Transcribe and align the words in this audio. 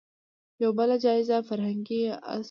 يو 0.63 0.71
بل 0.79 0.89
جايز 1.03 1.31
فرهنګي 1.47 2.01
اصل 2.13 2.23
لرو 2.29 2.39